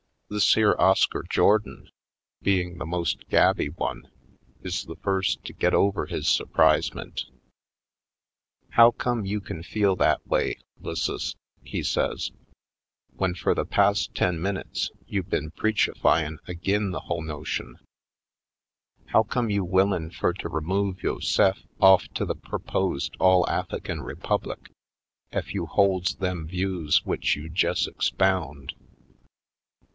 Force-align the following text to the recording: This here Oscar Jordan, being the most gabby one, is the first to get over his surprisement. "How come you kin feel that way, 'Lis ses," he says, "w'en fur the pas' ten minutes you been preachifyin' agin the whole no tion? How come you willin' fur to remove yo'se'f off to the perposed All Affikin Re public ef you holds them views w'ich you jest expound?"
This 0.31 0.53
here 0.53 0.75
Oscar 0.79 1.25
Jordan, 1.29 1.89
being 2.41 2.77
the 2.77 2.85
most 2.87 3.27
gabby 3.27 3.67
one, 3.69 4.09
is 4.63 4.85
the 4.85 4.95
first 4.95 5.43
to 5.43 5.53
get 5.53 5.73
over 5.75 6.05
his 6.05 6.27
surprisement. 6.27 7.25
"How 8.71 8.91
come 8.91 9.25
you 9.25 9.41
kin 9.41 9.61
feel 9.61 9.95
that 9.97 10.25
way, 10.25 10.57
'Lis 10.79 11.03
ses," 11.03 11.35
he 11.61 11.83
says, 11.83 12.31
"w'en 13.13 13.35
fur 13.35 13.53
the 13.53 13.65
pas' 13.65 14.07
ten 14.07 14.41
minutes 14.41 14.89
you 15.05 15.21
been 15.21 15.51
preachifyin' 15.51 16.37
agin 16.47 16.91
the 16.91 17.01
whole 17.01 17.21
no 17.21 17.43
tion? 17.43 17.77
How 19.07 19.23
come 19.23 19.49
you 19.51 19.65
willin' 19.65 20.09
fur 20.11 20.33
to 20.33 20.49
remove 20.49 21.03
yo'se'f 21.03 21.61
off 21.79 22.07
to 22.15 22.25
the 22.25 22.35
perposed 22.35 23.17
All 23.19 23.45
Affikin 23.47 24.01
Re 24.01 24.15
public 24.15 24.71
ef 25.33 25.53
you 25.53 25.65
holds 25.67 26.15
them 26.15 26.47
views 26.47 27.01
w'ich 27.01 27.35
you 27.35 27.49
jest 27.49 27.87
expound?" 27.87 28.73